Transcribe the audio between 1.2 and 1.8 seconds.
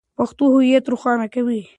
کوي.